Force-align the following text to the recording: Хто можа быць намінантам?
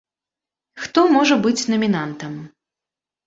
Хто 0.85 0.99
можа 1.17 1.37
быць 1.45 1.67
намінантам? 1.73 2.33